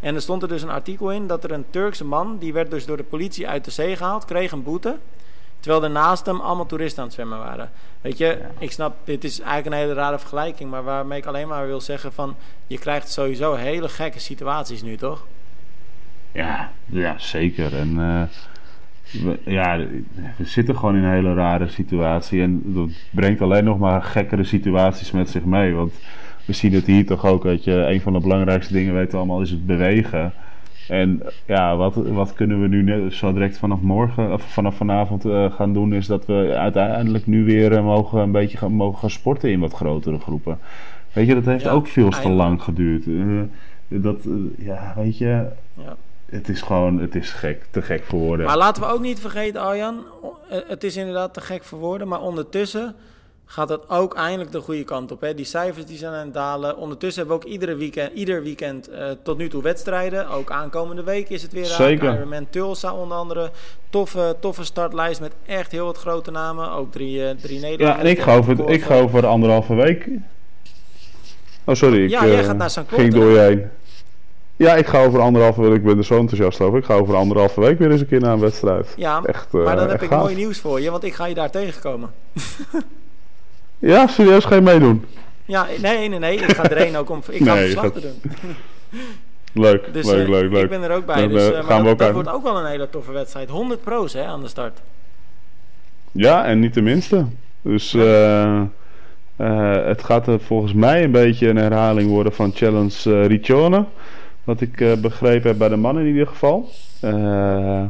[0.00, 2.36] En er stond er dus een artikel in dat er een Turkse man...
[2.38, 4.96] die werd dus door de politie uit de zee gehaald, kreeg een boete...
[5.60, 7.70] Terwijl er naast hem allemaal toeristen aan het zwemmen waren.
[8.00, 10.70] Weet je, ik snap, dit is eigenlijk een hele rare vergelijking.
[10.70, 12.36] Maar waarmee ik alleen maar wil zeggen van...
[12.66, 15.26] Je krijgt sowieso hele gekke situaties nu, toch?
[16.32, 17.76] Ja, ja zeker.
[17.76, 18.22] En eh,
[19.24, 19.78] we, ja,
[20.36, 22.42] we zitten gewoon in een hele rare situatie.
[22.42, 25.74] En dat brengt alleen nog maar gekkere situaties met zich mee.
[25.74, 25.92] Want
[26.44, 27.42] we zien het hier toch ook.
[27.42, 30.32] Weet je, een van de belangrijkste dingen weten we allemaal is het bewegen.
[30.90, 35.24] En ja, wat, wat kunnen we nu net, zo direct vanaf morgen, of vanaf vanavond
[35.24, 38.98] eh, gaan doen, is dat we uiteindelijk nu weer eh, mogen een beetje gaan, mogen
[38.98, 40.58] gaan sporten in wat grotere groepen.
[41.12, 43.06] Weet je, dat heeft Ja, ook veel te lang geduurd.
[43.06, 44.16] Eh, dat,
[44.58, 45.96] ja, weet je, Ja.
[46.26, 48.46] het is gewoon, het is gek, te gek voor woorden.
[48.46, 49.98] Maar laten we ook niet vergeten, Arjan.
[50.48, 52.08] Het is inderdaad te gek voor woorden.
[52.08, 52.94] Maar ondertussen
[53.50, 55.20] gaat het ook eindelijk de goede kant op.
[55.20, 55.34] Hè?
[55.34, 56.76] Die cijfers die zijn aan het dalen.
[56.76, 60.28] Ondertussen hebben we ook iedere weekend, ieder weekend eh, tot nu toe wedstrijden.
[60.28, 61.64] Ook aankomende week is het weer.
[61.64, 62.14] Zeker.
[62.14, 63.50] Ironman Tulsa onder andere.
[63.90, 66.70] Toffe, toffe startlijst met echt heel wat grote namen.
[66.70, 68.08] Ook drie, eh drie ja, Nederlanders.
[68.08, 70.08] en ik ga over, ik ga over anderhalve week.
[71.64, 72.04] Oh, sorry.
[72.04, 72.82] Ik, Ja, jij eh, gaat naar St.
[72.86, 73.66] Ging door je heen.
[74.56, 75.74] Ja, ik ga over anderhalve week.
[75.74, 76.78] Ik ben er zo enthousiast over.
[76.78, 78.94] Ik ga over anderhalve week weer eens een keer naar een wedstrijd.
[78.96, 80.22] Ja, Echt, maar dan heb ik gaaf.
[80.22, 80.90] mooi nieuws voor je.
[80.90, 82.10] Want ik ga je daar tegenkomen.
[83.80, 85.04] Ja, serieus, ga je meedoen?
[85.44, 86.36] Ja, nee, nee, nee.
[86.36, 87.22] Ik ga erheen ook om...
[87.30, 88.20] Ik ga Nee, verslag te doen.
[89.52, 90.62] Leuk, Dus leuk, eh, leuk, leuk.
[90.62, 91.20] ik ben er ook bij.
[91.20, 93.48] Dan, dus, maar gaan we dat, ook dat wordt ook wel een hele toffe wedstrijd.
[93.48, 94.80] 100 pro's hè, aan de start.
[96.12, 97.26] Ja, en niet de minste.
[97.62, 98.60] Dus eh,
[99.36, 103.84] eh, het gaat er volgens mij een beetje een herhaling worden van Challenge Riccione.
[104.44, 106.68] Wat ik begrepen heb bij de mannen in ieder geval.
[107.00, 107.84] Eh,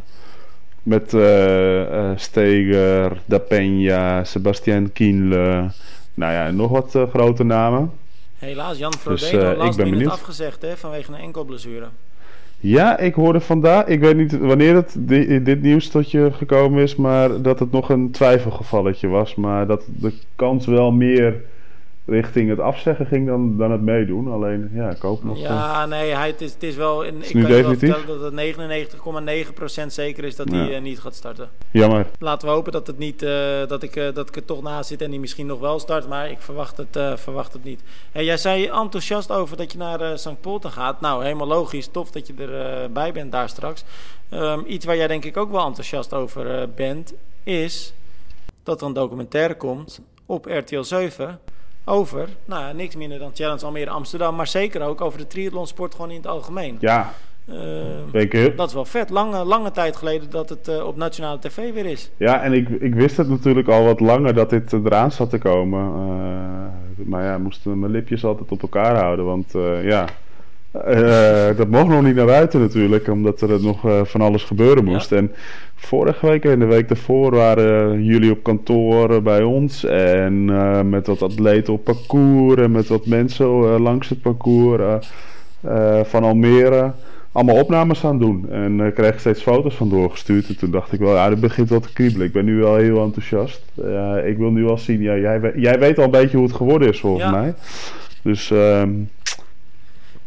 [0.82, 5.70] met eh, eh, Steger, Da Peña, Sebastian Kienle.
[6.14, 7.90] Nou ja, nog wat eh, grote namen.
[8.38, 10.10] Helaas, Jan Dus, Frodeno eh, ik last ben benieuwd.
[10.10, 11.86] afgezegd hè, vanwege een enkelblessure.
[12.62, 16.82] Ja, ik hoorde vandaag, ik weet niet wanneer het di- dit nieuws tot je gekomen
[16.82, 19.34] is, maar dat het nog een twijfelgevalletje was.
[19.34, 21.34] Maar dat de kans wel meer
[22.10, 24.32] richting het afzeggen ging dan, dan het meedoen.
[24.32, 25.36] Alleen, ja, ik hoop nog.
[25.36, 27.02] eh, Ja, nee, hij, het, is, het is wel...
[27.02, 28.32] in- ik kan je wel vertellen dat het
[29.84, 30.56] 99,9% zeker is dat Ja.
[30.56, 31.48] hij eh, niet gaat starten.
[31.72, 32.06] jammer.
[32.18, 34.88] Laten we hopen dat, het niet, eh, dat, ik, eh, dat ik er toch naast
[34.88, 36.08] zit en die misschien nog wel start.
[36.08, 37.82] Maar ik verwacht het, eh, verwacht het niet.
[38.12, 40.40] Hey, jij zei enthousiast over dat je naar eh St.
[40.40, 41.00] Polten gaat.
[41.00, 41.86] Nou, helemaal logisch.
[41.86, 43.84] Tof dat je erbij bij bent daar straks.
[44.28, 47.14] Ehm, iets waar jij denk ik ook wel enthousiast over eh, bent...
[47.44, 47.94] is
[48.62, 51.40] dat er een documentaire komt op RTL 7...
[51.84, 54.36] over, nou ja, niks minder dan Challenge Almere Amsterdam...
[54.36, 56.76] maar zeker ook over de triathlonsport gewoon in het algemeen.
[56.80, 57.12] Ja,
[57.48, 59.10] Ehm, heel- dat is wel vet.
[59.10, 62.10] Lange, lange tijd geleden dat het eh, op nationale tv weer is.
[62.16, 65.38] Ja, en ik, ik wist het natuurlijk al wat langer dat dit eraan zat te
[65.38, 65.80] komen.
[65.84, 69.24] Eh, maar ja, moesten mijn lipjes altijd op elkaar houden.
[69.24, 70.04] Want eh, ja,
[70.72, 73.08] eh, dat mocht nog niet naar buiten natuurlijk.
[73.08, 75.12] Omdat er nog eh, van alles gebeuren moest.
[75.12, 75.32] En
[75.74, 79.84] vorige week en de week daarvoor waren jullie op kantoor eh, bij ons.
[79.84, 80.44] En
[80.88, 82.60] met wat atleten op parcours.
[82.62, 83.46] En met wat mensen
[83.80, 85.08] langs het parcours
[86.02, 86.92] van Almere
[87.32, 88.46] allemaal opnames aan doen.
[88.50, 90.48] En eh kreeg ik steeds foto's van doorgestuurd.
[90.48, 92.26] En toen dacht ik wel, ja, dit begint wel te kriebelen.
[92.26, 93.62] Ik ben nu wel heel enthousiast.
[94.26, 96.56] Ik wil nu wel zien, ja, jij, we- jij weet al een beetje hoe het
[96.56, 97.30] geworden is volgens Ja.
[97.30, 97.54] mij.
[98.22, 98.90] Dus ehm,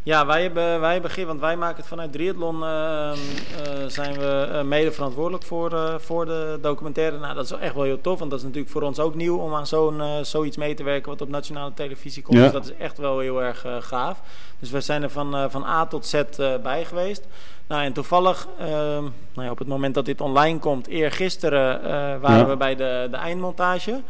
[0.05, 3.17] Ja, wij hebben, wij hebben want wij maken het vanuit Triathlon, ehm,
[3.63, 7.17] eh, zijn we eh, mede verantwoordelijk voor, eh, voor de documentaire.
[7.17, 9.37] Nou, dat is echt wel heel tof, want dat is natuurlijk voor ons ook nieuw
[9.37, 12.37] om aan zo'n, eh, zoiets mee te werken wat op nationale televisie komt.
[12.37, 12.43] Ja.
[12.43, 14.21] Dus dat is echt wel heel erg eh, gaaf.
[14.59, 17.23] Dus we zijn er van, eh, van A tot Z eh, bij geweest.
[17.67, 21.89] Nou, en toevallig, ehm, nou ja, op het moment dat dit online komt, eergisteren eh
[22.21, 22.45] waren Ja.
[22.47, 24.01] we bij de, de eindmontage.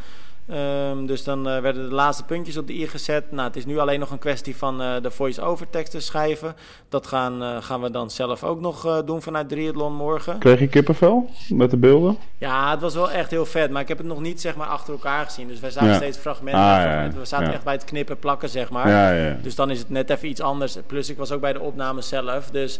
[0.48, 3.32] Ehm, dus dan uh, werden de laatste puntjes op de i gezet.
[3.32, 6.56] Nou, het is nu alleen nog een kwestie van uh, de voice-over teksten schrijven.
[6.90, 10.38] Dat gaan, uh, gaan we dan zelf ook nog doen vanuit Triathlon morgen.
[10.38, 12.18] Kreeg je kippenvel met de beelden?
[12.38, 13.72] Ja, het was wel echt heel vet.
[13.72, 15.48] Maar ik heb het nog niet zeg maar, achter elkaar gezien.
[15.48, 15.96] Dus wij zagen ja.
[15.96, 16.62] steeds fragmenten.
[16.62, 17.14] Ah.
[17.14, 19.38] We zaten echt bij het knippen plakken, zeg maar.
[19.42, 20.78] Dus dan is het net even iets anders.
[20.88, 22.50] Plus ik was ook bij de opname zelf.
[22.50, 22.80] Dus,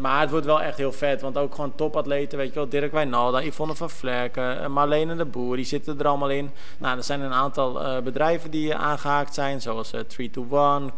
[0.00, 1.20] maar het wordt wel echt heel vet.
[1.20, 2.68] Want ook gewoon topatleten, weet je wel.
[2.68, 5.56] Dirk Wijnalda, Yvonne van Vlerken, Marlene de Boer.
[5.56, 6.50] Die zitten er allemaal in.
[6.78, 10.46] Nou, er zijn een aantal uh, bedrijven die aangehaakt zijn, zoals uh, 3 to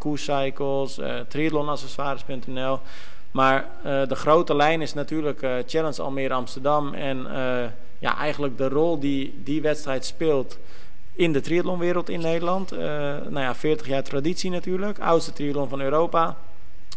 [0.04, 2.78] 1, Cycles, uh, triathlonaccessoires.nl.
[3.30, 6.94] Maar de grote lijn is natuurlijk Challenge Almere Amsterdam.
[6.94, 7.26] En
[7.98, 10.58] ja, eigenlijk de rol die die wedstrijd speelt
[11.12, 12.70] in de triathlonwereld in Nederland.
[12.70, 14.98] nou ja, 40 jaar traditie natuurlijk.
[14.98, 16.36] Oudste triathlon van Europa.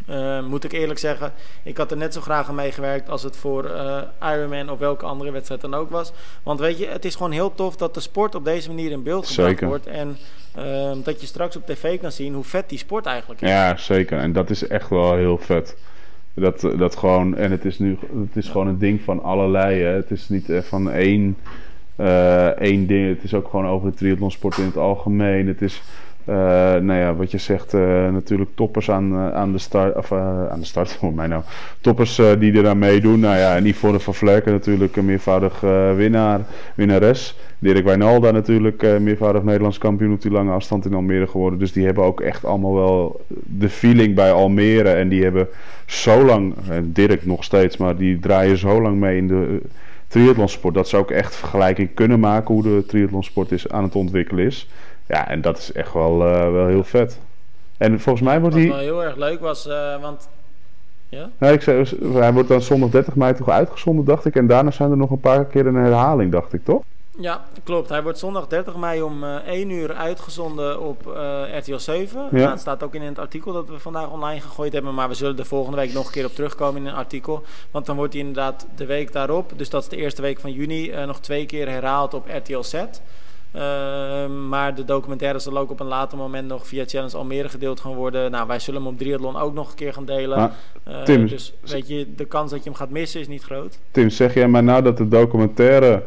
[0.10, 3.38] Uh, moet ik eerlijk zeggen, ik had er net zo graag aan meegewerkt als het
[3.38, 6.12] voor uh, Ironman of welke andere wedstrijd dan ook was.
[6.44, 9.04] Want weet je, het is gewoon heel tof dat de sport op deze manier in
[9.04, 9.88] beeld gebracht wordt.
[9.88, 10.18] En
[10.58, 13.50] uh, dat je straks op tv kan zien hoe vet die sport eigenlijk is.
[13.50, 14.20] Ja, zeker.
[14.20, 15.78] En dat is echt wel heel vet.
[16.34, 19.82] Dat, dat gewoon, en het is nu het is gewoon een ding van allerlei.
[19.82, 19.90] Hè.
[19.90, 21.38] Het is niet van één,
[22.58, 23.10] één ding.
[23.16, 25.48] Het is ook gewoon over de triathlonsport in het algemeen.
[25.48, 25.82] Het is
[26.30, 26.36] uh,
[26.82, 30.60] nou ja, wat je zegt, uh, natuurlijk toppers aan, uh, aan de start, of aan
[30.60, 31.44] de start voor mij nou,
[31.82, 33.20] toppers die er aan meedoen.
[33.20, 35.60] Nou ja, en Yvonne van Vlerken natuurlijk een meervoudig
[35.96, 36.40] winnaar,
[36.76, 37.38] winnares.
[37.60, 41.60] Dirk Wijnalda natuurlijk meervoudig Nederlands kampioen op die lange afstand in Almere geworden.
[41.60, 44.90] Dus die hebben ook echt allemaal wel de feeling bij Almere.
[44.90, 45.48] En die hebben
[45.86, 49.62] zo lang, Dirk nog steeds, maar die draaien zo lang mee in de
[50.18, 50.74] triathlonsport.
[50.74, 54.68] Dat ze ook echt vergelijking kunnen maken hoe de triathlonsport is, aan het ontwikkelen is.
[55.08, 57.20] Ja, en dat is echt wel, uh, wel heel vet.
[57.78, 58.68] En volgens mij wordt hij...
[58.68, 60.30] Wat wel heel erg leuk was, uh, want...
[61.10, 61.50] Ja?
[61.50, 64.36] Ik zei, hij wordt dan zondag 30 mei toch uitgezonden, dacht ik.
[64.36, 66.84] En daarna zijn er nog een paar keer een herhaling, dacht ik, toch?
[67.20, 67.90] Ja, klopt.
[67.90, 72.22] Hij wordt zondag 30 mei om uh, eh, 1 uur uitgezonden op uh, RTL 7.
[72.22, 72.28] Ja.
[72.32, 74.94] Nou, het staat ook in het artikel dat we vandaag online gegooid hebben.
[74.94, 77.44] Maar we zullen er volgende week nog een keer op terugkomen in een artikel.
[77.72, 80.52] Want dan wordt hij inderdaad de week daarop, dus dat is de eerste week van
[80.52, 82.84] juni, uh, nog twee keer herhaald op RTL Z.
[83.52, 87.80] Ehm, maar de documentaire zal ook op een later moment nog via Challenge Almere gedeeld
[87.80, 88.32] gaan worden.
[88.32, 90.52] Nou, wij zullen hem op Triathlon ook nog een keer gaan delen.
[91.04, 93.80] Tim, dus weet je, de kans dat je hem gaat missen is niet groot.
[93.92, 96.04] Tim, zeg jij maar nou dat de documentaire,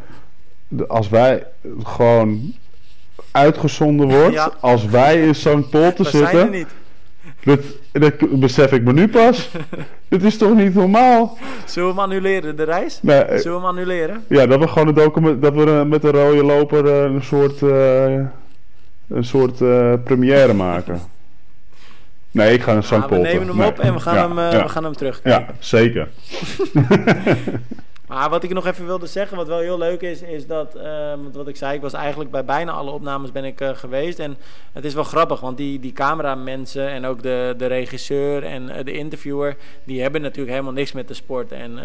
[0.89, 1.47] als wij
[1.83, 2.55] gewoon
[3.31, 5.71] uitgezonden wordt, als wij in St.
[5.71, 6.31] Paul te zitten...
[6.31, 6.69] Zijn er niet.
[7.45, 7.61] Dat,
[7.93, 9.51] dat besef ik me nu pas.
[10.09, 11.39] Dit is toch niet normaal?
[11.65, 12.99] Zullen we hem annuleren, de reis?
[13.03, 14.25] Nee, Zullen we hem annuleren?
[14.29, 17.61] Ja, dat we gewoon een document, dat we met een rode loper uh, een soort,
[17.61, 18.25] uh,
[19.09, 21.01] een soort uh, première maken.
[22.31, 22.91] Nee, ik ga naar St.
[22.91, 23.69] Ja, We nemen hem nee.
[23.69, 24.63] op en we gaan, ja, hem, ja.
[24.63, 25.47] we gaan hem terugkijken.
[25.47, 26.09] Ja, zeker.
[28.11, 31.13] Maar wat ik nog even wilde zeggen, wat wel heel leuk is, is dat, uh,
[31.33, 34.19] wat ik zei, ik was eigenlijk bij bijna alle opnames ben ik uh, geweest.
[34.19, 34.37] En
[34.73, 38.75] het is wel grappig, want die, die cameramensen en ook de, de regisseur en uh,
[38.85, 41.53] de interviewer, die hebben natuurlijk helemaal niks met de sport.
[41.53, 41.79] En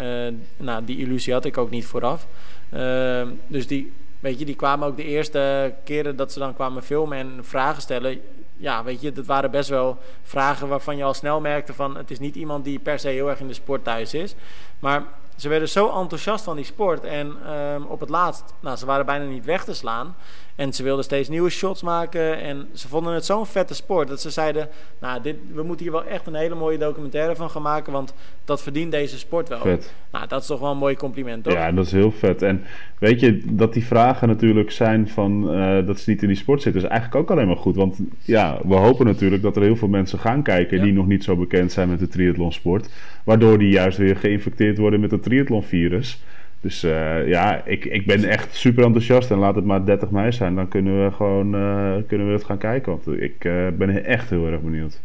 [0.56, 2.26] nou, die illusie had ik ook niet vooraf.
[2.72, 6.82] Ehm, dus die, weet je, die kwamen ook de eerste keren dat ze dan kwamen
[6.82, 8.20] filmen en vragen stellen
[8.56, 12.10] ja, weet je, dat waren best wel vragen waarvan je al snel merkte van het
[12.10, 14.34] is niet iemand die per se heel erg in de sport thuis is.
[14.78, 15.04] Maar
[15.36, 17.04] ze werden zo enthousiast van die sport.
[17.04, 20.16] En um, op het laatst, nou, ze waren bijna niet weg te slaan.
[20.56, 22.40] En ze wilden steeds nieuwe shots maken.
[22.40, 24.68] En ze vonden het zo'n vette sport dat ze zeiden:
[25.00, 27.92] Nou, dit, we moeten hier wel echt een hele mooie documentaire van gaan maken.
[27.92, 28.14] Want
[28.44, 29.60] dat verdient deze sport wel.
[29.60, 29.94] Vet.
[30.12, 31.52] Nou, dat is toch wel een mooi compliment, toch?
[31.52, 32.42] Ja, dat is heel vet.
[32.42, 32.64] En
[32.98, 36.62] weet je, dat die vragen natuurlijk zijn van uh, dat ze niet in die sport
[36.62, 37.76] zitten, is eigenlijk ook alleen maar goed.
[37.76, 41.24] Want ja, we hopen natuurlijk dat er heel veel mensen gaan kijken die nog niet
[41.24, 42.88] zo bekend zijn met de triathlonsport.
[43.24, 46.20] Waardoor die juist weer geïnfecteerd worden met het triathlonvirus.
[46.66, 49.30] Dus uh, ja, ik, ik ben echt super enthousiast.
[49.30, 50.54] En laat het maar 30 mei zijn.
[50.54, 52.92] Dan kunnen we gewoon uh, kunnen we het gaan kijken.
[52.92, 55.00] Want ik uh, ben echt heel erg benieuwd.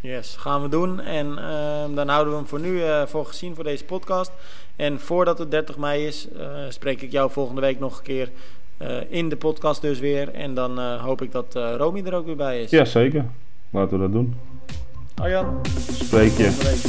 [0.00, 1.00] Yes, gaan we doen.
[1.00, 4.32] En ehm, dan houden we hem voor nu voor gezien voor deze podcast.
[4.76, 6.28] En voordat het 30 mei is,
[6.68, 8.30] spreek ik jou volgende week nog een keer
[9.08, 10.28] in de podcast dus weer.
[10.28, 12.70] En dan hoop ik dat Romy er ook weer bij is.
[12.70, 13.24] Ja, zeker.
[13.70, 14.34] Laten we dat doen.
[15.14, 15.60] Arjan.
[15.92, 16.80] Spreek je.